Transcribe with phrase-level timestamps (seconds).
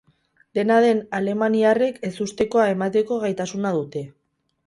[0.59, 4.05] Dena den, alemaniarrek ezustekoa emateko gaitasuna dute.